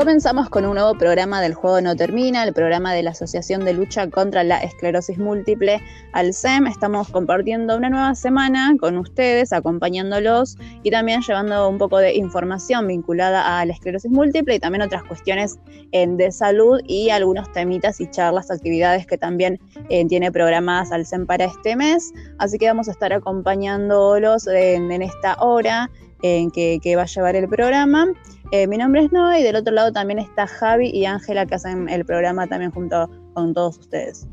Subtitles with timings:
[0.00, 3.74] Comenzamos con un nuevo programa del Juego No Termina, el programa de la Asociación de
[3.74, 5.78] Lucha contra la Esclerosis Múltiple,
[6.14, 6.66] ALSEM.
[6.68, 12.86] Estamos compartiendo una nueva semana con ustedes, acompañándolos y también llevando un poco de información
[12.86, 15.58] vinculada a la esclerosis múltiple y también otras cuestiones
[15.92, 19.60] de salud y algunos temitas y charlas, actividades que también
[19.90, 22.10] eh, tiene programadas ALSEM para este mes.
[22.38, 25.90] Así que vamos a estar acompañándolos en, esta hora
[26.22, 28.06] en que, que va a llevar el programa.
[28.52, 31.54] Eh, mi nombre es Noé y del otro lado también está Javi y Ángela que
[31.54, 34.26] hacen el programa también junto con todos ustedes.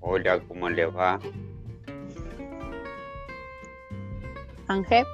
[0.00, 1.18] Hola, ¿cómo les va?
[4.68, 5.04] Ángel.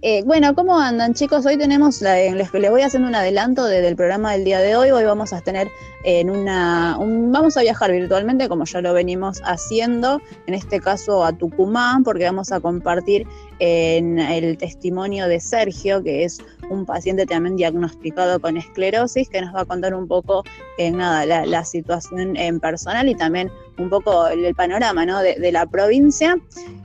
[0.00, 1.44] Eh, bueno, ¿cómo andan chicos?
[1.44, 4.90] Hoy tenemos, les, les, voy haciendo un adelanto del programa del día de hoy.
[4.92, 5.68] Hoy vamos a tener
[6.08, 11.34] en una, vamos a viajar virtualmente como ya lo venimos haciendo, en este caso a
[11.34, 13.26] Tucumán, porque vamos a compartir
[13.58, 16.38] en el testimonio de Sergio, que es
[16.70, 20.44] un paciente también diagnosticado con esclerosis, que nos va a contar un poco
[20.78, 25.20] eh, la, situación en personal y también un poco el, panorama ¿no?
[25.20, 26.38] de, la provincia.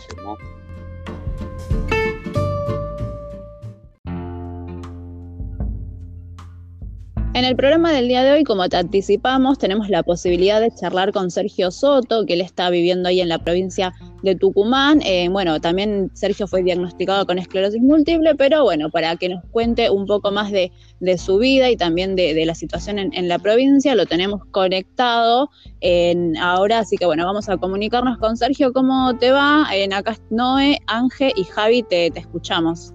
[7.34, 11.14] En el programa del día de hoy, como te anticipamos, tenemos la posibilidad de charlar
[11.14, 15.02] con Sergio Soto, que él está viviendo ahí en la provincia de Tucumán.
[15.04, 19.90] Eh, bueno, también Sergio fue diagnosticado con esclerosis múltiple, pero bueno, para que nos cuente
[19.90, 20.72] un poco más de,
[21.18, 25.50] su vida y también de, la situación en, la provincia, lo tenemos conectado
[25.82, 28.72] en, ahora, así que bueno, vamos a comunicarnos con Sergio.
[28.72, 29.66] ¿Cómo te va?
[29.74, 32.94] En acá Noé, Ángel y Javi, te, escuchamos.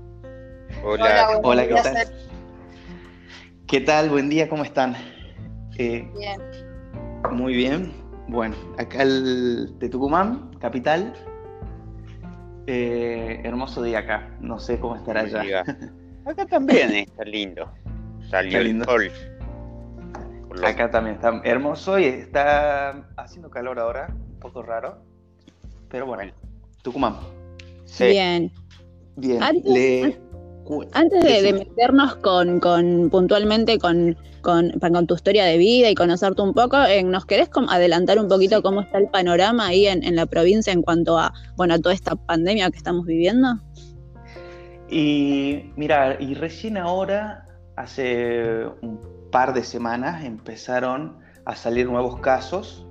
[0.85, 1.97] Hola, hola, ¿qué tal?
[3.67, 4.11] ¿Qué tal?
[4.11, 4.97] Buen día, ¿cómo están?
[5.79, 6.41] Eh, bien.
[7.33, 8.06] Muy bien.
[8.29, 11.13] Bueno, acá el, de Tucumán, capital.
[12.67, 14.37] Eh, hermoso día acá.
[14.41, 15.65] No sé cómo estará allá.
[16.27, 17.71] Acá también está lindo.
[18.29, 19.13] Salió el sol.
[20.65, 24.99] Acá también está hermoso y está haciendo calor ahora, un poco raro.
[25.89, 26.33] Pero bueno,
[26.83, 27.19] Tucumán.
[28.01, 28.51] Bien.
[29.15, 29.41] Bien.
[29.41, 30.19] Antes
[30.69, 32.61] de, meternos con,
[33.11, 38.19] puntualmente con, con, tu historia de vida y conocerte un poco, eh, ¿nos querés adelantar
[38.19, 41.79] un poquito cómo está el panorama ahí en, la provincia en cuanto a, bueno, a
[41.79, 43.49] toda esta pandemia que estamos viviendo?
[44.89, 47.47] Y mira, y recién ahora,
[47.77, 49.01] hace un
[49.31, 52.87] par de semanas, empezaron a salir nuevos casos,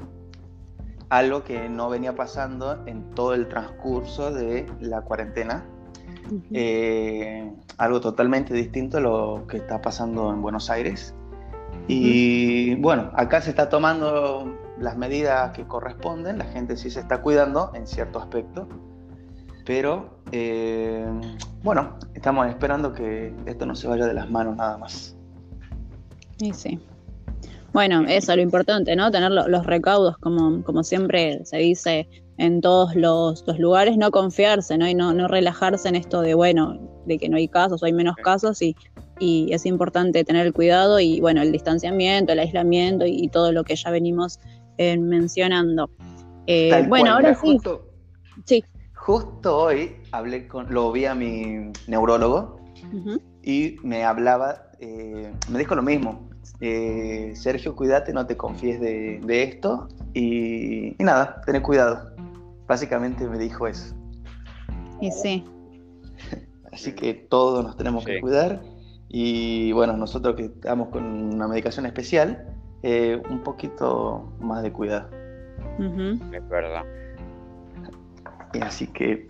[1.09, 5.65] algo que no venía pasando en todo el transcurso de la cuarentena
[6.51, 11.13] eh, algo totalmente distinto a lo que está pasando en Buenos Aires.
[11.87, 17.21] Y bueno, acá se está tomando las medidas que corresponden, la gente sí se está
[17.21, 18.67] cuidando en cierto aspecto,
[19.65, 21.05] pero eh,
[21.63, 25.15] bueno, estamos esperando que esto no se vaya de las manos nada más.
[26.37, 26.79] Sí, sí.
[27.71, 29.11] Bueno, eso, lo importante, ¿no?
[29.11, 32.07] Tener los recaudos, como, como siempre se dice,
[32.37, 34.87] en todos los, lugares, no confiarse, ¿no?
[34.87, 38.15] Y no, no relajarse en esto de, bueno, de que no hay casos hay menos
[38.17, 38.75] casos y
[39.19, 43.63] y es importante tener el cuidado y bueno, el distanciamiento, el aislamiento y, todo lo
[43.63, 44.39] que ya venimos
[44.77, 45.89] eh, mencionando.
[46.47, 47.57] Eh, bueno, ahora sí.
[48.45, 48.63] sí.
[48.93, 52.59] Justo hoy hablé con, lo vi a mi neurólogo
[53.43, 56.29] y me hablaba, eh, me dijo lo mismo.
[56.59, 62.14] Sergio, cuídate, no te confíes de, esto y, y, nada, ten cuidado.
[62.67, 63.95] Básicamente me dijo eso.
[65.01, 65.45] Y sí.
[66.71, 68.61] Así que todos nos tenemos que cuidar
[69.09, 72.53] y bueno, nosotros que estamos con una medicación especial,
[72.83, 75.09] eh, un poquito más de cuidado.
[75.79, 76.83] Es verdad.
[78.53, 79.27] Y así que,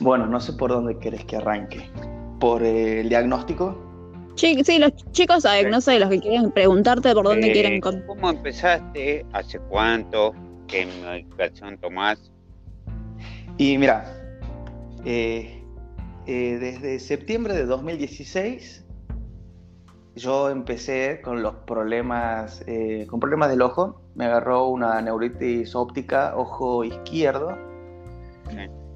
[0.00, 1.90] bueno, no sé por dónde querés que arranque.
[2.40, 3.76] ¿Por eh, el diagnóstico?
[4.36, 7.74] Sí, sí, los chicos saben, no sé, los que quieren preguntarte por dónde quieren...
[7.74, 9.26] Eh, ¿Cómo empezaste?
[9.32, 10.32] ¿Hace cuánto?
[10.68, 12.30] ¿Qué medicación tomás?
[13.58, 14.04] Y mira,
[16.24, 18.88] desde septiembre de 2016
[20.18, 24.02] yo empecé con los problemas, eh, con problemas del ojo.
[24.14, 27.56] Me agarró una neuritis óptica, ojo izquierdo,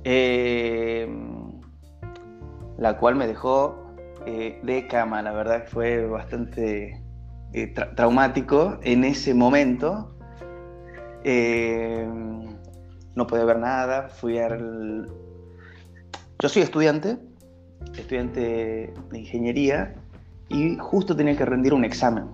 [0.05, 1.09] eh,
[2.77, 3.95] la cual me dejó
[4.27, 5.23] eh, de cama.
[5.23, 7.01] La verdad que fue bastante
[7.97, 10.09] traumático en ese momento.
[13.15, 14.09] No podía ver nada.
[14.09, 15.09] Fui al.
[16.39, 17.19] Yo soy estudiante,
[17.97, 19.95] estudiante de ingeniería
[20.49, 22.27] y justo tenía que rendir un examen.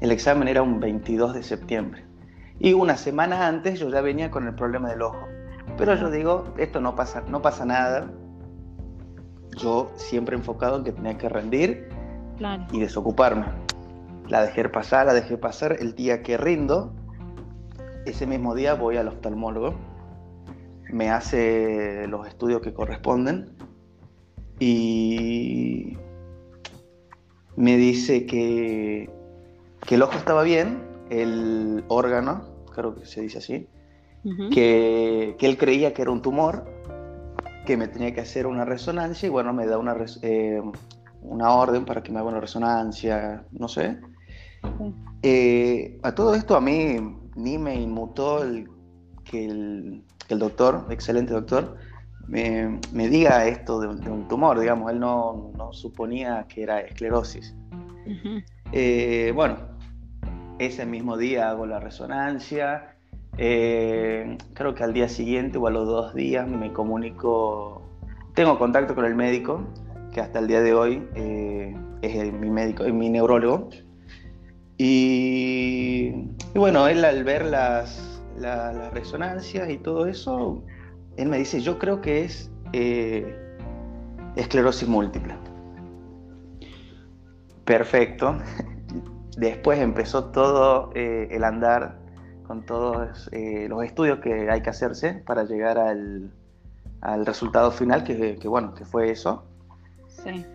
[0.00, 2.04] El examen era un 22 de septiembre.
[2.58, 5.26] Y una semana antes yo ya venía con el problema del ojo.
[5.76, 8.10] Pero yo digo, esto no pasa, no pasa nada.
[9.56, 11.88] Yo siempre enfocado en que tenía que rendir
[12.70, 13.46] y desocuparme.
[14.28, 15.76] La dejé pasar, la dejé pasar.
[15.80, 16.94] El día que rindo,
[18.04, 19.74] ese mismo día voy al oftalmólogo,
[20.92, 23.50] me hace los estudios que corresponden
[24.58, 25.96] y
[27.56, 29.10] me dice que,
[29.88, 32.42] el ojo estaba bien, el órgano,
[32.74, 33.68] creo que se dice así,
[34.52, 36.64] que, él creía que era un tumor,
[37.66, 40.62] que me tenía que hacer una resonancia y bueno, me da una, eh,
[41.22, 43.98] una orden para que me haga una resonancia, no sé.
[45.22, 48.68] Eh, a todo esto a mí ni me inmutó el,
[49.24, 51.76] que, el, que el doctor, excelente doctor,
[52.30, 57.54] me, diga esto de un, tumor, digamos, él no, suponía que era esclerosis.
[58.72, 59.56] Eh, bueno,
[60.58, 62.94] ese mismo día hago la resonancia,
[63.36, 67.82] eh, creo que al día siguiente o a los dos días me comunico,
[68.34, 69.64] tengo contacto con el médico,
[70.12, 73.70] que hasta el día de hoy eh, es mi médico, es mi neurólogo.
[74.82, 76.10] Y,
[76.54, 80.64] bueno, él al ver las, las resonancias y todo eso,
[81.18, 83.58] él me dice, yo creo que es eh,
[84.36, 85.34] esclerosis múltiple.
[87.66, 88.38] Perfecto.
[89.36, 91.98] Después empezó todo eh, el andar
[92.46, 96.32] con todos eh, los estudios que hay que hacerse para llegar al,
[97.26, 99.44] resultado final, que, bueno, que fue eso.
[100.08, 100.46] Sí.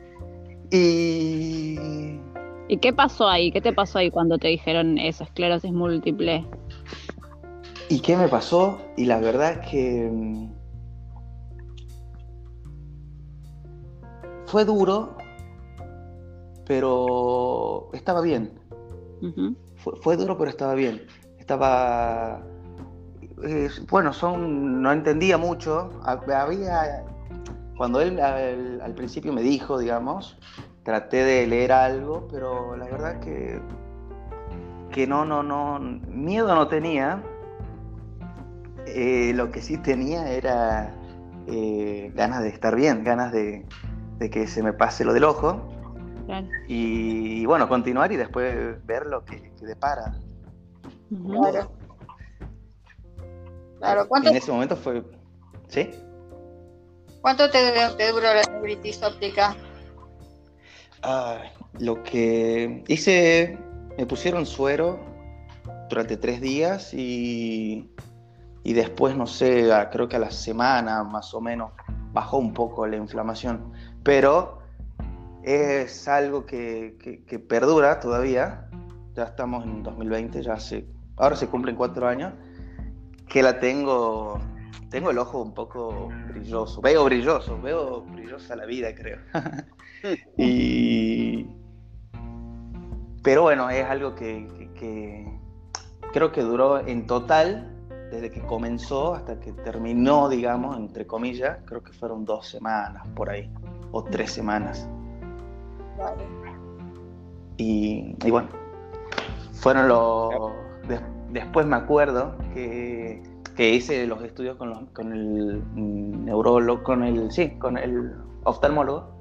[0.72, 2.20] Y...
[2.68, 3.52] ¿Y qué pasó ahí?
[3.52, 6.46] ¿Qué te pasó ahí cuando te dijeron eso, esclerosis múltiple?
[7.90, 8.80] ¿Y qué me pasó?
[8.98, 10.50] Y la verdad que mm,
[14.48, 15.18] fue duro,
[16.66, 18.60] pero estaba bien.
[20.02, 21.06] fue, duro, pero estaba bien.
[21.38, 22.42] Estaba...
[23.44, 25.92] Eh, bueno, son, no entendía mucho.
[26.04, 27.06] Había,
[27.78, 30.38] cuando él al, principio me dijo, digamos,
[30.86, 33.60] traté de leer algo, pero la verdad que,
[34.92, 37.24] que no, no, no, miedo no tenía,
[38.86, 40.96] eh, lo que sí tenía era
[41.48, 43.66] eh, ganas de estar bien, ganas de,
[44.32, 45.68] que se me pase lo del ojo.
[46.68, 50.16] Y, bueno, continuar y después ver lo que, depara.
[51.10, 51.72] Claro.
[53.80, 54.30] Claro, ¿cuánto?
[54.30, 55.04] En ese momento fue.
[55.68, 55.90] ¿Sí?
[57.22, 57.62] ¿Cuánto te,
[58.12, 59.56] duró la neuritis óptica?
[61.80, 63.58] Lo que hice,
[63.98, 65.00] me pusieron suero
[65.90, 67.90] durante tres días y
[68.66, 71.72] y después, no sé, creo que a la semana más o menos
[72.12, 73.72] bajó un poco la inflamación,
[74.02, 74.58] pero
[75.44, 76.98] es algo que,
[77.48, 78.68] perdura todavía,
[79.14, 82.34] ya estamos en 2020, ya hace, ahora se cumplen cuatro años,
[83.30, 84.40] que la tengo,
[84.90, 89.20] tengo el ojo un poco brilloso, veo brilloso, veo brillosa la vida, creo.
[90.38, 91.48] y,
[93.24, 94.48] pero bueno, es algo que,
[94.80, 95.26] que
[96.14, 97.76] creo que duró en total
[98.12, 103.30] desde que comenzó hasta que terminó, digamos, entre comillas, creo que fueron dos semanas por
[103.30, 103.52] ahí,
[103.92, 104.88] o tres semanas.
[107.58, 108.50] Y, bueno,
[109.54, 110.34] fueron los...
[111.32, 113.22] después me acuerdo que,
[113.58, 115.64] hice los estudios con, con el
[116.26, 119.15] neurólogo, con el, sí, con el oftalmólogo.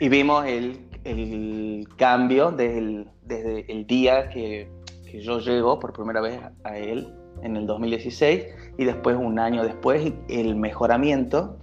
[0.00, 4.70] Y vimos el, cambio desde el día que,
[5.10, 8.44] que, yo llego por primera vez a él en el 2016
[8.78, 11.58] y después un año después el mejoramiento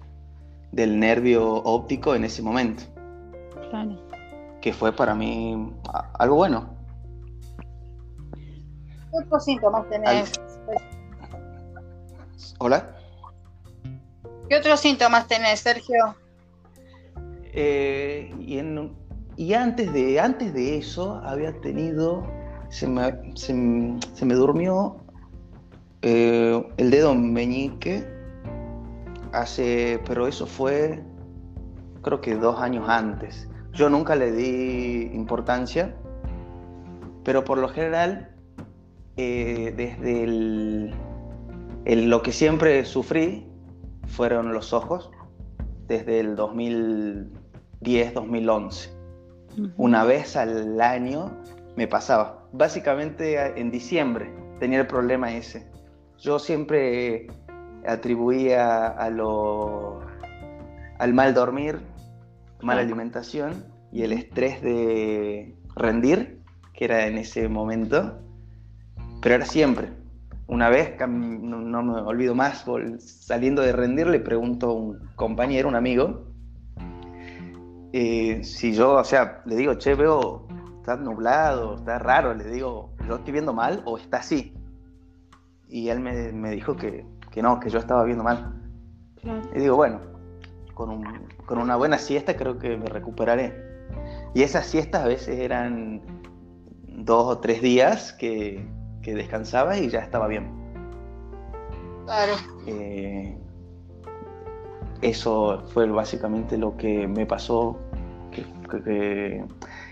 [0.71, 2.83] del nervio óptico en ese momento.
[3.69, 3.97] Claro.
[4.61, 5.71] Que fue para mí
[6.17, 6.75] algo bueno.
[9.11, 10.39] ¿Qué otros síntomas tenés?
[12.59, 12.95] Hola.
[14.49, 16.15] ¿Qué otros síntomas tenés, Sergio?
[17.53, 18.33] Eh,
[19.37, 22.23] y, antes, de, antes de eso había tenido,
[22.69, 24.97] se me, se, me durmió
[26.01, 28.05] eh, el dedo meñique
[29.31, 31.03] hace, pero eso fue
[32.01, 33.49] creo que dos años antes.
[33.73, 35.95] Yo nunca le di importancia,
[37.23, 38.31] pero por lo general,
[39.17, 43.45] eh, desde el, lo que siempre sufrí
[44.07, 45.11] fueron los ojos,
[45.87, 46.35] desde el
[47.81, 48.89] 2010, 2011.
[49.77, 51.31] Una vez al año
[51.75, 52.45] me pasaba.
[52.51, 55.67] Básicamente en diciembre tenía el problema ese.
[56.17, 57.27] Yo siempre
[57.87, 60.01] atribuía a lo,
[60.97, 61.79] al mal dormir,
[62.61, 66.41] mala alimentación y el estrés de rendir,
[66.73, 68.19] que era en ese momento,
[69.21, 69.89] pero era siempre.
[70.47, 72.65] Una vez, no, me olvido más,
[72.99, 76.28] saliendo de rendir, le pregunto a un compañero, un amigo,
[77.93, 82.91] eh, si yo, o sea, le digo, che, veo, está nublado, está raro, le digo,
[83.07, 84.53] ¿yo estoy viendo mal o está así?
[85.67, 88.55] Y él me, me dijo que, que no, que yo estaba viendo mal.
[89.53, 89.99] Y digo, bueno,
[90.73, 91.03] con,
[91.45, 93.53] con, una buena siesta creo que me recuperaré.
[94.33, 96.01] Y esas siestas a veces eran
[96.87, 98.65] dos o tres días que,
[99.01, 100.51] que descansaba y ya estaba bien.
[102.05, 102.33] Claro.
[102.65, 103.37] Eh,
[105.01, 107.77] eso fue básicamente lo que me pasó,
[108.31, 108.45] que,
[108.83, 109.45] que,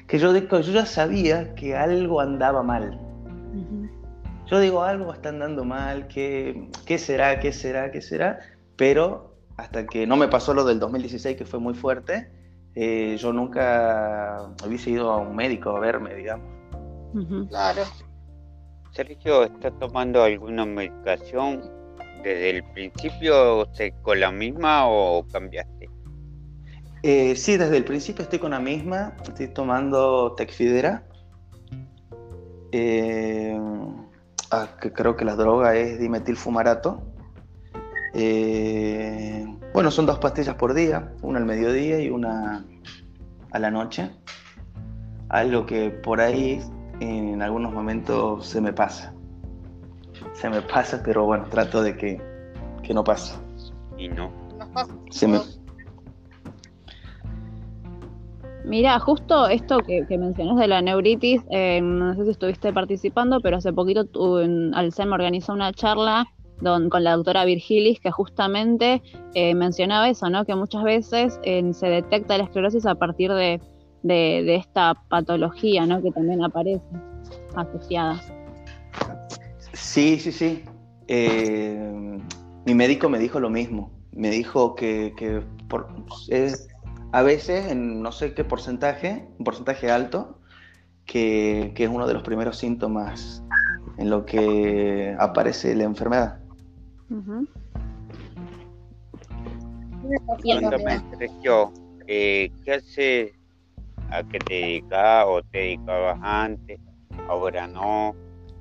[0.07, 2.99] que yo, yo ya sabía que algo andaba mal.
[4.47, 8.39] Yo digo, algo está andando mal, ¿qué, ¿qué será, qué será, qué será?
[8.77, 12.29] Pero hasta que no me pasó lo del 2016, que fue muy fuerte,
[12.75, 16.45] eh, yo nunca hubiese ido a un médico a verme, digamos.
[17.49, 17.81] Claro.
[18.91, 21.76] Sergio, ¿está tomando alguna medicación
[22.23, 23.67] desde el principio
[24.01, 25.89] con la misma o cambiaste?
[27.03, 31.03] Eh, sí, desde el principio estoy con la misma, estoy tomando Tecfidera.
[32.71, 33.57] Eh,
[34.49, 37.03] Ah, que creo que la droga es dimetilfumarato.
[38.13, 42.65] Eh, bueno, son dos pastillas por día, una al mediodía y una
[43.51, 44.09] a la noche.
[45.27, 46.61] Algo que por ahí
[47.01, 49.13] en algunos momentos se me pasa.
[50.37, 52.21] Se me pasa, pero bueno, trato de que,
[52.83, 53.35] que no pase.
[53.97, 54.31] Y no.
[55.09, 55.39] Se me,
[58.63, 63.39] Mira, justo esto que, que mencionas de la neuritis, eh, no sé si estuviste participando,
[63.39, 66.27] pero hace poquito tu, en, Alzheimer organizó una charla
[66.61, 69.01] con la doctora Virgilis que justamente
[69.33, 70.43] eh, mencionaba eso, ¿no?
[70.45, 73.61] Que muchas veces eh, se detecta la esclerosis a partir de,
[74.03, 76.01] esta patología, ¿no?
[76.01, 76.83] Que también aparece
[77.55, 78.21] asociada.
[79.77, 80.63] Sí, sí, sí.
[82.65, 83.91] mi médico me dijo lo mismo.
[84.11, 85.87] Me dijo que, que por,
[86.29, 86.67] es,
[87.11, 90.39] a veces en no sé qué porcentaje, un porcentaje alto,
[91.05, 93.43] que, es uno de los primeros síntomas
[93.97, 96.39] en lo que aparece la enfermedad.
[102.07, 103.31] Eh, ¿qué haces?
[104.09, 106.79] ¿A qué te dedicas o te dedicabas antes?
[107.27, 108.15] ¿Ahora no?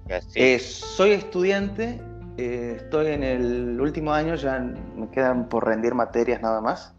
[0.09, 2.01] Eh, soy estudiante,
[2.37, 6.95] eh, estoy en el último año, ya me quedan por rendir materias nada más.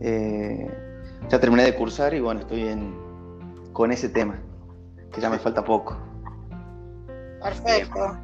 [0.00, 0.70] Eh,
[1.28, 2.94] ya terminé de cursar y bueno, estoy en,
[3.72, 4.38] con ese tema,
[5.12, 5.96] que ya me falta poco.
[7.42, 8.18] Perfecto.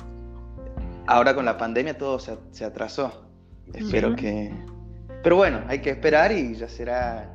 [1.06, 3.26] Ahora con la pandemia todo se, atrasó.
[3.72, 4.52] Espero que...
[5.22, 7.30] Pero bueno, hay que esperar y ya será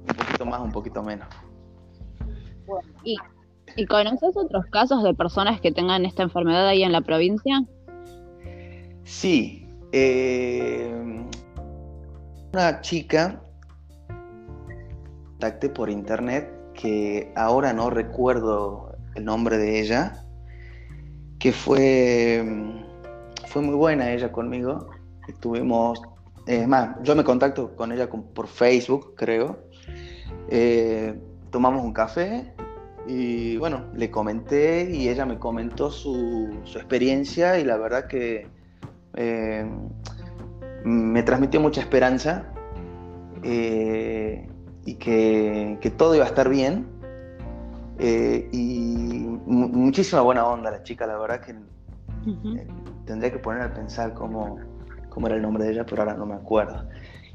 [0.00, 1.28] un poquito más, un poquito menos.
[3.04, 3.16] ¿Y,
[3.76, 7.64] ¿Y conoces otros casos de personas que tengan esta enfermedad ahí en la provincia?
[9.04, 9.66] Sí.
[9.92, 10.94] Eh,
[12.52, 13.42] una chica
[15.74, 20.24] por internet que ahora no recuerdo el nombre de ella,
[21.38, 22.44] que fue,
[23.48, 24.88] fue muy buena ella conmigo.
[25.28, 26.00] Estuvimos,
[26.46, 29.58] es más, yo me contacto con ella por Facebook, creo.
[30.48, 31.18] Eh,
[31.50, 32.54] tomamos un café
[33.06, 38.46] y bueno, le comenté y ella me comentó su, experiencia y la verdad que
[39.14, 39.66] eh,
[40.84, 42.52] me transmitió mucha esperanza
[43.42, 44.48] eh,
[44.84, 46.86] y que, todo iba a estar bien.
[47.98, 51.54] y muchísima buena onda la chica, la verdad que
[53.04, 54.58] tendría que poner a pensar cómo,
[55.08, 56.88] cómo era el nombre de ella, pero ahora no me acuerdo.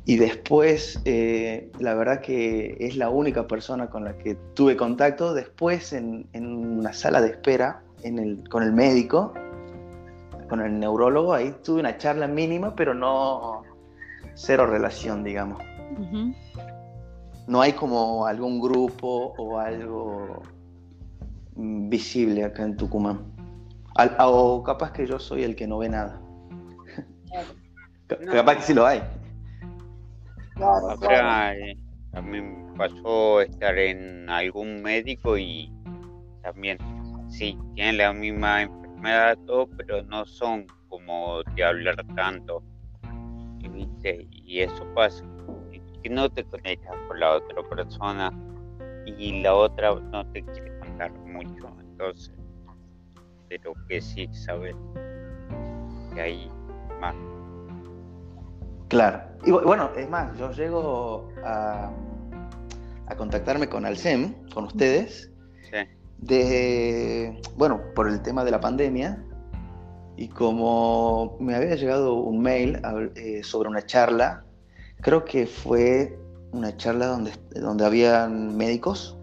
[0.08, 5.34] Y después, eh, la verdad que es la única persona con la que tuve contacto.
[5.34, 9.34] Después, en, una sala de espera en el, con el médico,
[10.48, 13.64] con el neurólogo, ahí tuve una charla mínima, pero no
[14.34, 15.62] cero relación, digamos.
[17.48, 20.42] No hay como algún grupo o algo
[21.58, 23.20] visible acá en Tucumán.
[24.20, 26.22] o capaz que yo soy el que no ve nada.
[28.32, 29.04] capaz que sí lo hay.
[30.90, 31.78] Acá eh,
[32.12, 35.72] también pasó estar en algún médico y
[36.42, 36.78] también,
[37.28, 42.64] sí, tienen la misma enfermedad, todo, pero no son como de hablar tanto.
[44.46, 45.24] Y eso pasa,
[46.02, 48.32] que no te conectas con la otra persona
[49.06, 52.34] y la otra no te quiere contar mucho, entonces,
[53.50, 54.76] pero que sí sabes
[56.14, 56.52] que hay
[57.00, 57.16] más.
[58.88, 59.22] Claro.
[59.46, 61.92] Y bueno, es más, yo llego a,
[63.18, 65.32] contactarme con Alcem, con ustedes,
[66.20, 69.24] de, bueno, por el tema de la pandemia,
[70.18, 72.82] y como me había llegado un mail
[73.16, 74.44] eh, sobre una charla,
[75.02, 76.18] creo que fue
[76.52, 79.18] una charla donde, donde habían médicos,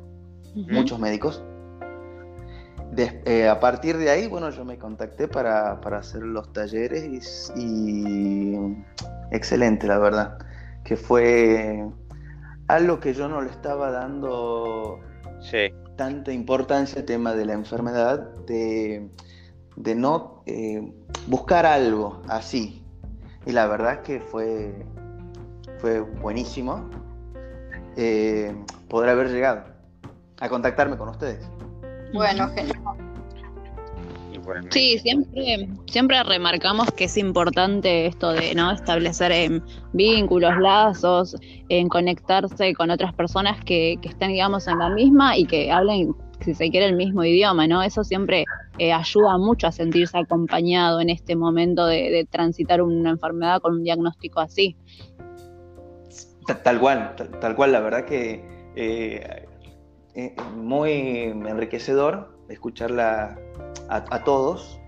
[0.55, 1.43] muchos médicos.
[2.97, 8.57] Eh, a partir de ahí, bueno, yo me contacté para, hacer los talleres y
[9.31, 10.39] excelente, la verdad.
[10.85, 11.85] Que fue
[12.69, 15.01] algo que yo no le estaba dando
[15.97, 19.09] tanta importancia al tema de la enfermedad, de,
[19.77, 20.93] no eh,
[21.27, 22.83] buscar algo así.
[23.47, 24.87] Y la verdad que fue,
[25.79, 26.89] fue buenísimo
[27.97, 28.55] eh,
[28.89, 29.65] poder haber llegado
[30.41, 31.47] a contactarme con ustedes.
[32.15, 32.81] Bueno, genial.
[34.71, 39.61] Sí, siempre, siempre remarcamos que es importante esto de no establecer em,
[39.93, 41.37] vínculos, lazos,
[41.69, 46.15] en conectarse con otras personas que, que estén, digamos, en la misma y que hablen,
[46.41, 47.83] si se quiere, el mismo idioma, ¿no?
[47.83, 48.45] Eso siempre
[48.79, 53.83] eh, ayuda mucho a sentirse acompañado en este momento de, transitar una enfermedad con un
[53.83, 54.77] diagnóstico así.
[56.63, 58.45] Tal cual, tal, cual, la verdad que
[60.15, 63.39] eh, eh, muy enriquecedor escucharla
[63.89, 64.81] a, todos.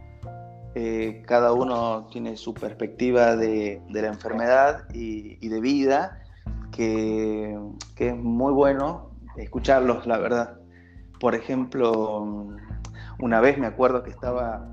[0.74, 6.20] Eh, cada uno tiene su perspectiva de, la enfermedad y, de vida,
[6.72, 7.58] que,
[7.96, 10.58] es muy bueno escucharlos, la verdad.
[11.20, 12.48] Por ejemplo,
[13.18, 14.68] una vez me acuerdo que estaba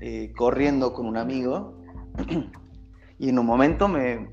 [0.00, 1.78] eh, corriendo con un amigo
[3.18, 4.28] y en un momento me,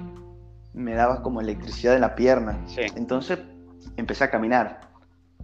[0.74, 2.66] me daba como electricidad en la pierna.
[2.96, 3.40] Entonces
[3.96, 4.91] empecé a caminar.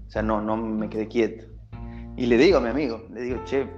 [0.08, 1.46] O sea, no, no me quedé quieto.
[2.16, 3.70] Y le digo a mi amigo, le digo, che,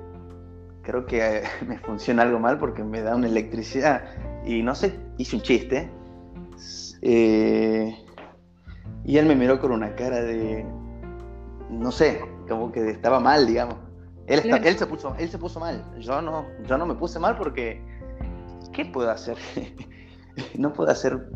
[0.83, 4.03] creo que me funciona algo mal porque me da una electricidad.
[4.45, 5.91] Y no sé, hice un chiste.
[7.01, 7.95] Eh,
[9.05, 10.65] y él me miró con una cara de,
[11.69, 13.75] no sé, como que estaba mal, digamos.
[14.27, 15.83] Él, él, se, puso, él se puso mal.
[15.99, 17.81] Yo no, yo no me puse mal porque,
[18.71, 19.37] ¿qué puedo hacer?
[20.57, 21.31] no puedo hacer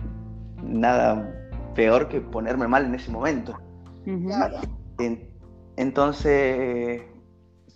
[0.62, 1.34] nada
[1.74, 3.58] peor que ponerme mal en ese momento.
[5.78, 7.02] Entonces,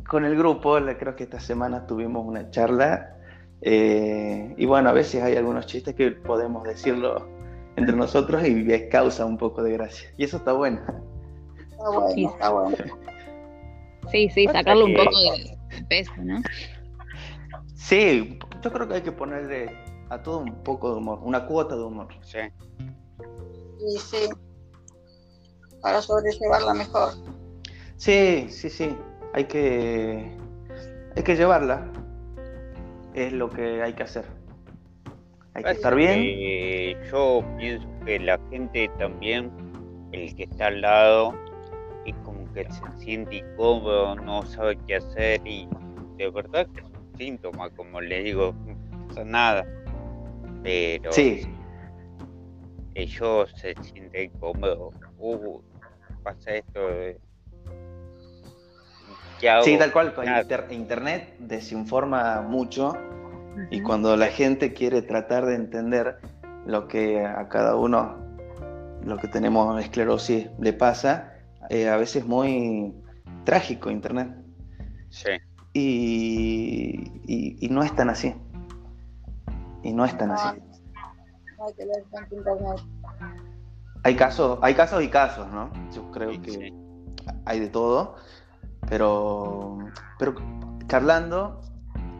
[0.08, 3.18] con el grupo, creo que esta semana tuvimos una charla
[3.62, 7.28] eh, y bueno, a veces hay algunos chistes que podemos decirlo
[7.76, 10.10] entre nosotros y causa un poco de gracia.
[10.18, 10.82] Y eso está bueno.
[11.72, 12.26] Está bueno, sí.
[12.26, 12.78] está bueno.
[14.12, 16.42] Sí, sí, sacarle un poco de peso, ¿no?
[17.76, 19.70] Sí, yo creo que hay que ponerle
[20.10, 22.08] a todo un poco de humor, una cuota de humor.
[22.22, 22.40] Sí.
[23.80, 24.30] Sí, sí.
[25.82, 27.14] Para sobrellevarla mejor.
[27.98, 28.96] Sí, sí, sí
[29.38, 30.32] hay que,
[31.16, 31.86] hay que llevarla.
[33.14, 34.26] Es lo que hay que hacer.
[35.54, 37.00] Hay que estar bien.
[37.12, 39.52] yo pienso que la gente también,
[40.12, 41.36] el que está al lado,
[42.06, 45.68] es como que se siente incómodo, no sabe qué hacer y
[46.18, 49.66] de verdad que es un síntoma, como le digo, no pasa nada.
[50.64, 51.48] Pero sí.
[52.96, 54.96] ellos se sienten incómodos.
[55.20, 55.62] Uh,
[56.24, 56.80] pasa esto.
[59.64, 60.14] Sí, tal cual.
[60.72, 62.94] Internet desinforma mucho
[63.70, 66.20] y cuando la gente quiere tratar de entender
[66.66, 68.18] lo que a cada uno
[69.04, 71.34] lo que tenemos esclerosis le pasa,
[71.70, 72.94] eh, a veces muy
[73.46, 74.36] trágico Internet.
[75.10, 75.32] Sí.
[75.74, 78.36] Y, y, no es tan así.
[79.84, 80.60] Y no es tan así.
[81.60, 81.74] Hay
[84.16, 85.72] casos, hay casos y casos, ¿no?
[85.94, 86.74] Yo creo que
[87.46, 88.16] hay de todo,
[88.90, 89.78] pero,
[90.20, 90.36] pero
[90.88, 91.62] charlando,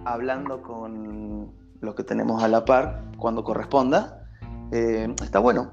[0.06, 4.28] hablando con lo que tenemos a la par cuando corresponda,
[4.72, 5.72] eh, está bueno.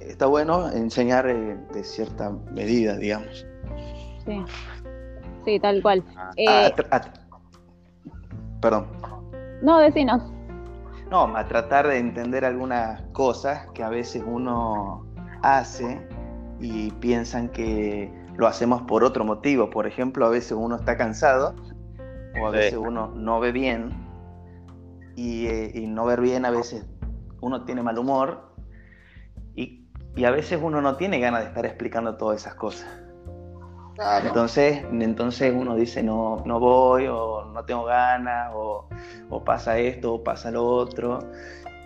[0.00, 3.46] Está bueno enseñar eh, de cierta medida, digamos.
[4.26, 4.44] Sí,
[5.46, 6.04] sí tal cual.
[6.14, 6.74] Ah, eh,
[8.60, 8.86] perdón.
[9.62, 10.35] No, decinos.
[11.10, 15.06] No, a tratar de entender algunas cosas que a veces uno
[15.42, 16.00] hace
[16.60, 19.70] y piensan que lo hacemos por otro motivo.
[19.70, 21.54] Por ejemplo, a veces uno está cansado
[22.40, 23.90] o a veces uno no ve bien
[25.14, 26.84] y, y no ver bien a veces
[27.40, 28.52] uno tiene mal humor
[29.54, 29.86] y,
[30.24, 32.88] a veces uno no tiene ganas de estar explicando todas esas cosas.
[34.22, 38.88] Entonces, entonces uno dice no, no voy o no tengo ganas o,
[39.44, 41.20] pasa esto o pasa lo otro.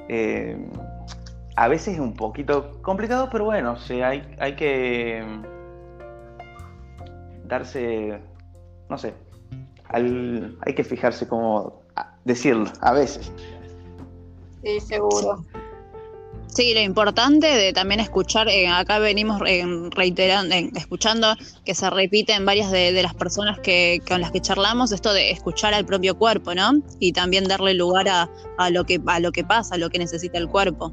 [0.09, 0.57] Eh,
[1.57, 5.25] a veces es un poquito complicado, pero bueno, hay, hay que
[7.45, 8.21] darse,
[8.89, 9.15] no sé,
[9.89, 11.83] hay que fijarse cómo
[12.25, 13.33] decirlo, a veces.
[14.63, 15.45] Sí, seguro.
[16.53, 21.35] Sí, lo importante de también escuchar, eh, acá venimos eh, reiterando, eh, escuchando
[21.65, 25.75] que se repiten varias de, las personas que, con las que charlamos, esto de escuchar
[25.75, 26.73] al propio cuerpo, ¿no?
[26.99, 30.39] Y también darle lugar a, lo, que, a lo que pasa, a lo que necesita
[30.39, 30.93] el cuerpo.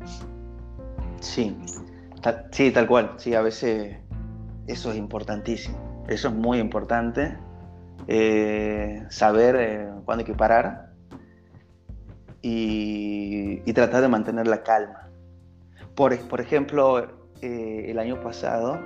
[1.21, 1.55] Sí,
[2.51, 3.97] sí, tal cual, sí, a veces
[4.67, 7.35] eso es importantísimo, eso es muy importante,
[9.09, 10.87] saber cuándo hay que parar
[12.41, 15.06] y, tratar de mantener la calma.
[15.97, 17.07] Por, por ejemplo,
[17.41, 18.79] eh, el año pasado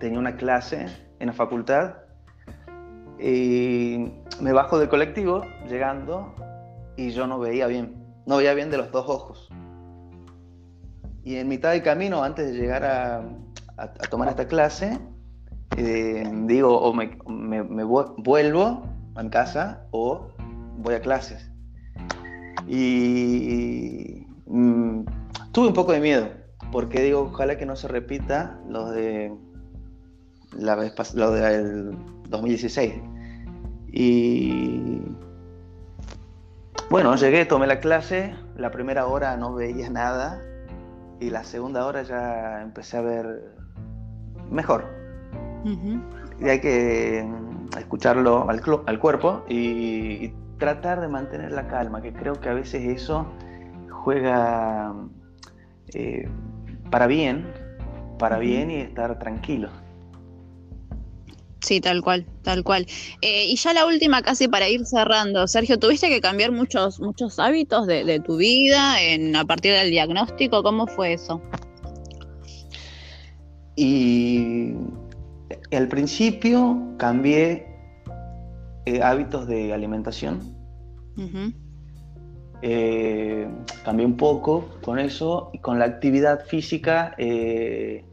[0.00, 0.86] tenía una clase
[1.20, 1.94] en la facultad
[3.20, 6.34] y me bajo del colectivo llegando
[6.96, 7.94] y yo no veía bien,
[8.26, 9.48] no veía bien de los dos ojos.
[11.22, 13.22] Y en mitad del camino, antes de llegar a,
[14.10, 14.98] tomar esta clase,
[15.76, 18.82] eh, digo, o me, me, vuelvo
[19.14, 20.26] a casa o
[20.78, 21.48] voy a clases.
[22.66, 25.04] Y mm,
[25.52, 26.28] tuve un poco de miedo,
[26.70, 29.32] porque digo, ojalá que no se repita lo de
[30.56, 31.96] la vez lo del
[32.28, 32.94] 2016.
[33.88, 35.02] Y
[36.90, 40.42] bueno, llegué, tomé la clase, la primera hora no veía nada
[41.20, 43.54] y la segunda hora ya empecé a ver
[44.50, 44.86] mejor.
[45.64, 47.24] Y hay que
[47.78, 52.84] escucharlo al, al cuerpo y, tratar de mantener la calma, que creo que a veces
[52.84, 53.26] eso
[53.90, 54.94] juega
[55.94, 56.28] eh,
[56.90, 57.46] para bien,
[58.18, 59.70] para bien y estar tranquilo.
[61.60, 62.86] Sí, tal cual, tal cual.
[63.20, 67.38] Eh, y ya la última, casi para ir cerrando, Sergio, ¿tuviste que cambiar muchos, muchos
[67.38, 70.62] hábitos de, tu vida en, a partir del diagnóstico?
[70.62, 71.40] ¿Cómo fue eso?
[73.76, 74.74] Y
[75.70, 77.66] al principio cambié
[78.86, 80.40] eh, hábitos de alimentación.
[82.64, 83.48] Eh,
[83.84, 88.04] cambié un poco con eso y con la actividad física eh,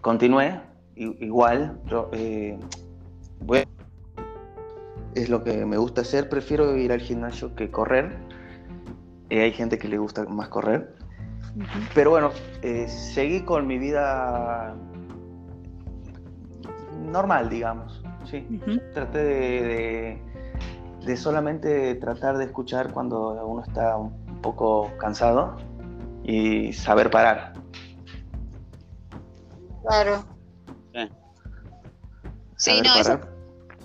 [0.00, 0.60] continué
[0.96, 1.78] igual.
[5.14, 6.28] es lo que me gusta hacer.
[6.28, 8.16] Prefiero ir al gimnasio que correr.
[9.30, 10.94] hay gente que le gusta más correr.
[11.94, 12.32] Pero bueno,
[12.88, 14.74] seguí con mi vida
[17.12, 18.02] normal, digamos.
[18.24, 18.44] Sí.
[18.92, 20.33] Traté de, de,
[21.16, 25.56] solamente tratar de escuchar cuando uno está un poco cansado
[26.24, 27.54] y saber parar.
[29.86, 30.24] Claro.
[32.56, 33.20] Sí, no, eso,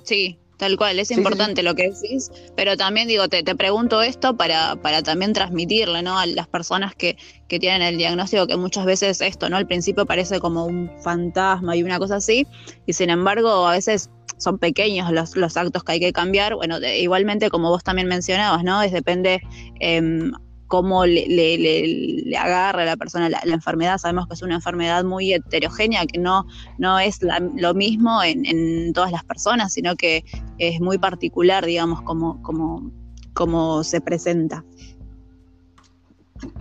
[0.03, 4.35] sí, Tal cual, es importante lo que decís, pero también digo, te, te pregunto esto
[4.35, 6.19] para, para también transmitirle ¿no?
[6.19, 7.15] a las personas que,
[7.47, 9.55] que tienen el diagnóstico, que muchas veces esto, ¿no?
[9.55, 12.45] Al principio parece como un fantasma y una cosa así,
[12.85, 16.55] y sin embargo a veces son pequeños los, los actos que hay que cambiar.
[16.55, 18.81] Bueno, igualmente como vos también mencionabas, ¿no?
[18.81, 19.41] Es depende
[19.79, 20.31] eh,
[20.69, 23.97] cómo le, agarra a la persona la, enfermedad.
[23.97, 26.45] Sabemos que es una enfermedad muy heterogénea, que no,
[26.77, 27.19] no es
[27.55, 30.23] lo mismo en, todas las personas, sino que
[30.57, 32.91] es muy particular, digamos, como, como,
[33.33, 34.63] como se presenta.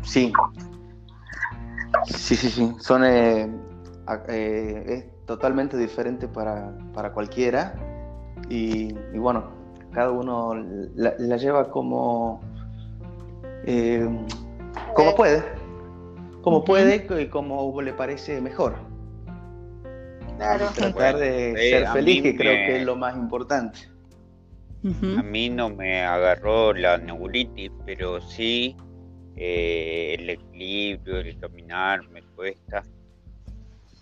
[0.02, 0.32] Sí.
[2.06, 2.72] Sí, sí, sí.
[2.80, 3.48] Son, eh,
[4.28, 7.74] eh, totalmente diferente para, cualquiera.
[8.48, 9.52] Y, bueno,
[9.92, 10.54] cada uno
[10.96, 12.40] la lleva como
[13.64, 14.08] eh,
[14.94, 15.44] como puede.
[16.42, 18.76] como puede y como le parece mejor.
[20.36, 20.68] Claro.
[20.74, 23.80] Tratar de ser feliz, que creo que es lo más importante.
[25.18, 28.76] A mí no me agarró la neuritis, pero sí
[29.36, 32.82] eh, el equilibrio, el caminar me cuesta.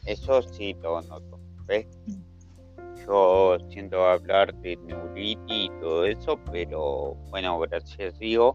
[0.06, 1.40] Eso sí lo noto.
[1.66, 1.86] ¿ves?
[3.06, 8.54] Yo siento hablar de neuritis y todo eso, pero bueno, gracias Dios,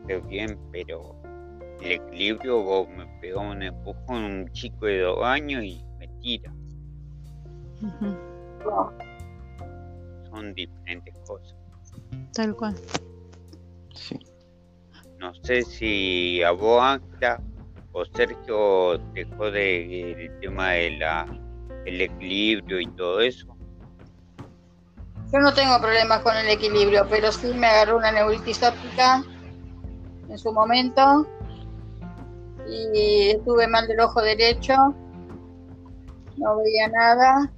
[0.00, 1.14] estoy bien, pero
[1.80, 6.52] el equilibrio me pegó un empujón un chico de dos años y me tira.
[10.30, 11.56] Son diferentes cosas.
[12.32, 12.74] Tal cual.
[13.94, 14.18] Sí.
[15.18, 17.00] No sé si a vos,
[17.92, 21.26] o Sergio dejó de, el tema de la
[21.84, 23.46] el equilibrio y todo eso.
[25.32, 29.24] Yo no tengo problemas con el equilibrio, pero sí me agarró una neuritis óptica
[30.28, 31.26] en su momento
[32.68, 34.74] y estuve mal del ojo derecho,
[36.36, 37.52] no veía nada.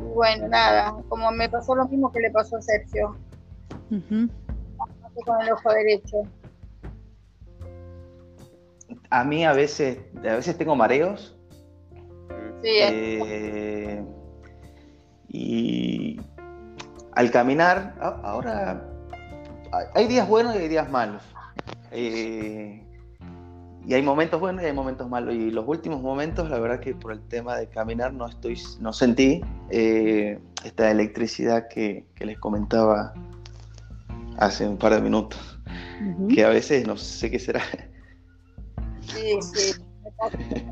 [0.00, 3.16] Y bueno, nada, como me pasó lo mismo que le pasó a Sergio.
[3.88, 6.22] Con el ojo derecho.
[9.10, 11.36] A mí a veces, a veces tengo mareos.
[12.62, 14.04] Sí, eh,
[15.28, 16.20] y
[17.12, 18.90] al caminar, ahora
[19.94, 21.22] hay días buenos y hay días malos.
[21.90, 22.84] Eh,
[23.86, 25.34] y hay momentos buenos y hay momentos malos.
[25.34, 28.92] Y los últimos momentos, la verdad que por el tema de caminar no estoy, no
[28.92, 33.12] sentí eh, esta electricidad que, les comentaba
[34.38, 35.58] hace un par de minutos.
[36.28, 37.62] Que a veces no sé qué será.
[39.08, 39.80] Sí, sí.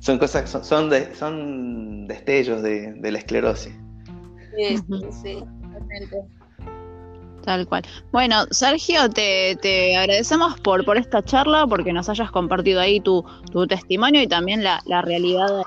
[0.00, 3.74] son cosas, son, son, son destellos de, de, la esclerosis.
[4.56, 4.76] Sí,
[5.22, 5.44] sí.
[7.42, 7.82] Tal cual.
[8.12, 13.24] Bueno, Sergio, te, te, agradecemos por, por esta charla, porque nos hayas compartido ahí tu,
[13.50, 15.64] tu testimonio y también la, la realidad de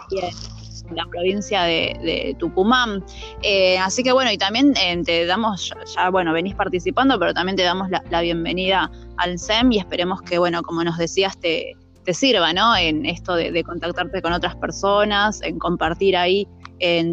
[0.89, 3.03] en la provincia de, Tucumán.
[3.41, 7.55] Eh, así que bueno, y también eh, te damos, ya, bueno, venís participando, pero también
[7.55, 12.13] te damos la, bienvenida al SEM y esperemos que, bueno, como nos decías, te, te
[12.13, 12.75] sirva, ¿no?
[12.75, 16.47] En esto de, contactarte con otras personas, en compartir ahí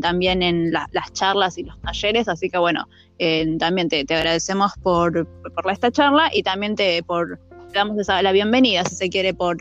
[0.00, 2.88] también en las charlas y los talleres, así que bueno,
[3.60, 7.04] también te, agradecemos por, por, esta charla y también te,
[7.72, 9.58] damos la bienvenida, si se quiere, por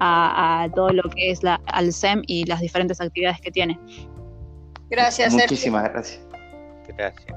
[0.00, 3.78] a, todo lo que es la, al SEM y las diferentes actividades que tiene.
[4.88, 6.20] Gracias, Muchísimas gracias.
[6.96, 7.36] Gracias.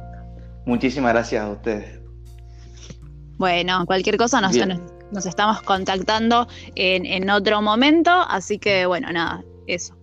[0.65, 1.99] Muchísimas gracias a ustedes.
[3.37, 4.55] Bueno, cualquier cosa nos,
[5.11, 9.95] nos, estamos contactando en, en otro momento, así que bueno, nada, eso.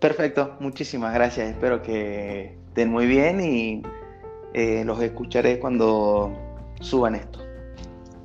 [0.00, 1.48] Perfecto, muchísimas gracias.
[1.48, 3.82] Espero que estén muy bien y
[4.54, 6.32] eh, los escucharé cuando
[6.80, 7.40] suban esto.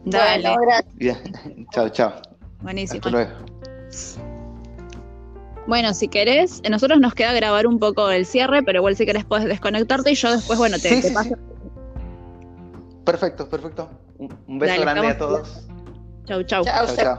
[0.04, 0.56] Dale.
[0.96, 1.18] Bien.
[1.72, 2.14] chao, chao.
[2.62, 3.00] Buenísimo.
[3.00, 3.32] Hasta luego.
[5.68, 9.06] Bueno, si querés, a nosotros nos queda grabar un poco el cierre, pero igual si
[9.06, 11.36] querés puedes desconectarte y yo después, bueno, te, sí, paso.
[11.36, 11.36] Sí.
[13.04, 13.90] Perfecto, perfecto.
[14.18, 15.68] Un beso Dale, grande a todos.
[16.26, 16.64] Chau, chau.
[16.64, 17.18] Chau, chau.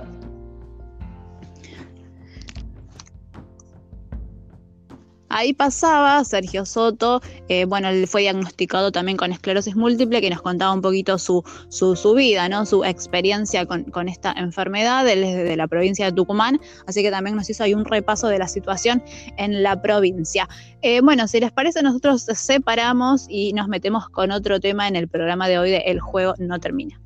[5.29, 10.43] Ahí pasaba Sergio Soto, eh, bueno, él fue diagnosticado también con esclerosis múltiple, que nos
[10.43, 12.67] contaba un poquito su, su, su vida, ¿no?
[12.67, 17.11] su experiencia con, con, esta enfermedad, él es de la provincia de Tucumán, así que
[17.11, 19.03] también nos hizo ahí un repaso de la situación
[19.37, 20.49] en la provincia.
[20.83, 25.09] Eh, bueno, si les parece, nosotros separamos y nos metemos con otro tema en el
[25.09, 27.01] programa de hoy de El juego no termina.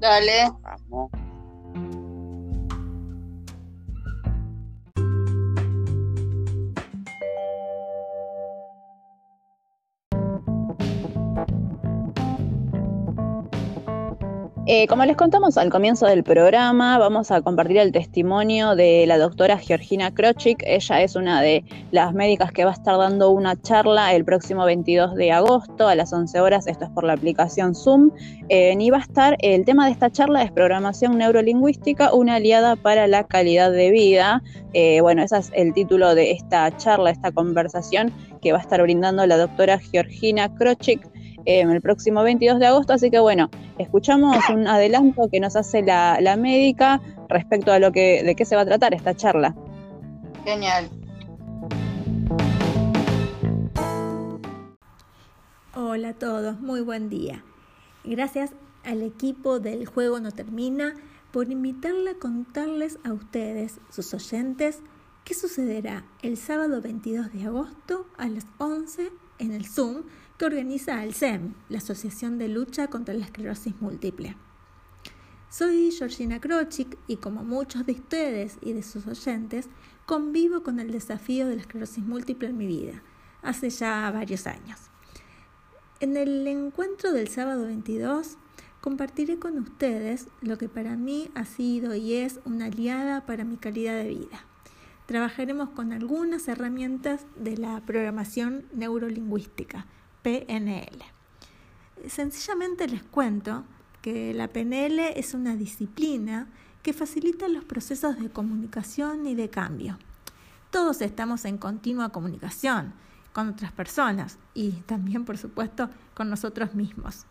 [0.00, 0.52] Dale.
[0.62, 1.25] Vamos.
[14.68, 19.16] Eh, como les contamos al comienzo del programa, vamos a compartir el testimonio de la
[19.16, 20.60] doctora Georgina Krochik.
[20.66, 24.64] Ella es una de las médicas que va a estar dando una charla el próximo
[24.64, 26.66] 22 de agosto a las 11 horas.
[26.66, 28.10] Esto es por la aplicación Zoom.
[28.48, 32.74] Eh, y va a estar, el tema de esta charla es programación neurolingüística, una aliada
[32.74, 34.42] para la calidad de vida.
[34.72, 38.82] Eh, bueno, ese es el título de esta charla, esta conversación que va a estar
[38.82, 41.06] brindando la doctora Georgina Krochik
[41.46, 42.92] el próximo 22 de agosto.
[42.92, 47.92] Así que bueno, escuchamos un adelanto que nos hace la, la médica respecto a lo
[47.92, 49.54] que, de qué se va a tratar esta charla.
[50.44, 50.88] Genial.
[55.74, 57.42] Hola a todos, muy buen día.
[58.04, 58.52] Gracias
[58.84, 60.94] al equipo del Juego No Termina
[61.32, 64.80] por invitarle a contarles a ustedes, sus oyentes,
[65.24, 70.04] qué sucederá el sábado 22 de agosto a las 11 en el Zoom
[70.38, 74.36] que organiza el SEM, la Asociación de Lucha contra la Esclerosis Múltiple.
[75.48, 79.68] Soy Georgina Krochik y como muchos de ustedes y de sus oyentes,
[80.04, 83.02] convivo con el desafío de la esclerosis múltiple en mi vida,
[83.42, 84.78] hace ya varios años.
[86.00, 88.36] En el encuentro del sábado 22
[88.82, 93.56] compartiré con ustedes lo que para mí ha sido y es una aliada para mi
[93.56, 94.44] calidad de vida.
[95.06, 99.86] Trabajaremos con algunas herramientas de la programación neurolingüística,
[100.26, 101.04] PNL.
[102.08, 103.62] Sencillamente les cuento
[104.02, 106.48] que la PNL es una disciplina
[106.82, 110.00] que facilita los procesos de comunicación y de cambio.
[110.72, 112.92] Todos estamos en continua comunicación
[113.32, 117.24] con otras personas y también, por supuesto, con nosotros mismos.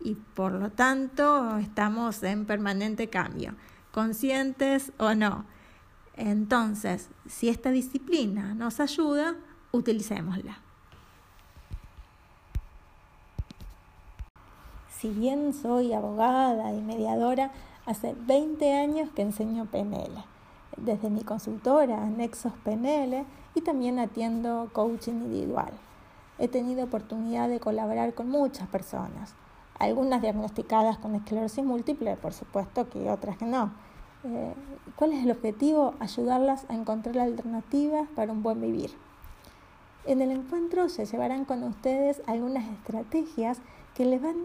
[0.00, 3.54] Y por lo tanto, estamos en permanente cambio,
[3.92, 5.44] conscientes o no.
[6.14, 9.36] Entonces, si esta disciplina nos ayuda,
[9.70, 10.69] utilicémosla.
[15.00, 17.52] Si bien soy abogada y mediadora,
[17.86, 20.12] hace 20 años que enseño PNL,
[20.76, 25.72] desde mi consultora Nexos PNL y también atiendo coaching individual.
[26.38, 29.34] He tenido oportunidad de colaborar con muchas personas,
[29.78, 33.72] algunas diagnosticadas con esclerosis múltiple, por supuesto que otras que no.
[34.24, 34.52] Eh,
[34.96, 35.94] ¿Cuál es el objetivo?
[35.98, 38.90] Ayudarlas a encontrar alternativas para un buen vivir.
[40.04, 43.62] En el encuentro se llevarán con ustedes algunas estrategias
[43.94, 44.36] que les van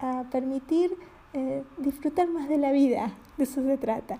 [0.00, 0.96] a permitir
[1.32, 4.18] eh, disfrutar más de la vida, de eso se trata.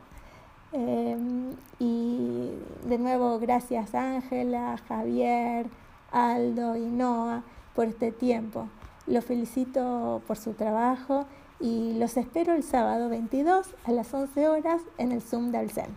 [0.73, 2.51] Em, y
[2.87, 5.67] de nuevo, gracias Ángela, Javier,
[6.13, 7.43] Aldo y Noah
[7.75, 8.69] por este tiempo.
[9.07, 11.27] Los felicito por su trabajo
[11.61, 15.95] y los espero el sábado 22 a las 11 horas en el Zoom del CEN.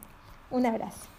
[0.52, 1.19] Un abrazo.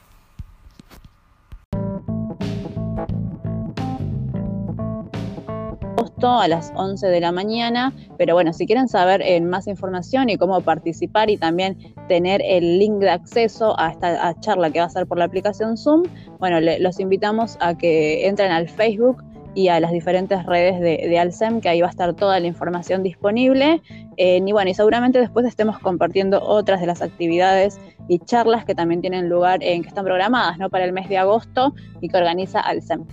[6.28, 7.92] A las 11 de la mañana.
[8.18, 12.78] Pero bueno, si quieren saber eh, más información y cómo participar y también tener el
[12.78, 16.04] link de acceso a esta charla que va a ser por la aplicación Zoom,
[16.38, 21.18] bueno, los invitamos a que entren al Facebook y a las diferentes redes de, de,
[21.18, 23.82] Alcem, que ahí va a estar toda la información disponible.
[24.16, 28.74] Eh, y bueno, y seguramente después estemos compartiendo otras de las actividades y charlas que
[28.74, 30.70] también tienen lugar en que están programadas ¿no?
[30.70, 33.04] para el mes de agosto y que organiza Alcem.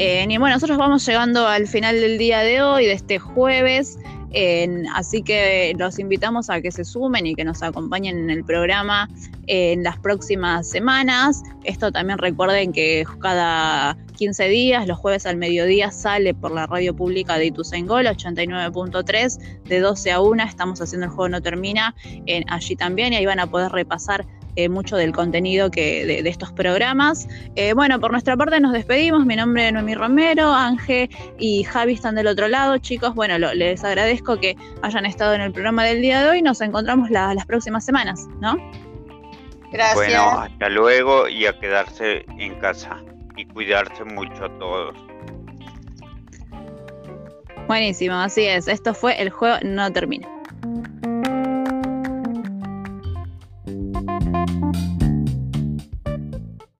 [0.00, 3.98] Y bueno, nosotros vamos llegando al final del día de hoy, de este jueves.
[4.94, 9.08] así que los invitamos a que se sumen y que nos acompañen en el programa
[9.48, 11.42] en las próximas semanas.
[11.64, 16.94] Esto también recuerden que cada 15 días, los jueves al mediodía, sale por la radio
[16.94, 20.44] pública de Ituzaingol 89.3, de 12 a 1.
[20.44, 21.96] Estamos haciendo el juego No Termina
[22.46, 24.24] allí también y ahí van a poder repasar
[24.58, 27.28] eh, mucho del contenido que, de, estos programas.
[27.54, 29.24] Eh, bueno, por nuestra parte nos despedimos.
[29.24, 32.76] Mi nombre es Noemí Romero, Ángel y Javi están del otro lado.
[32.78, 36.42] Chicos, bueno, les agradezco que hayan estado en el programa del día de hoy.
[36.42, 38.56] Nos encontramos las próximas semanas, ¿no?
[39.70, 39.94] Gracias.
[39.94, 42.96] Bueno, hasta luego y a quedarse en casa
[43.36, 44.96] y cuidarse mucho a todos.
[47.68, 48.66] Buenísimo, así es.
[48.66, 50.26] Esto fue El Juego No Termina.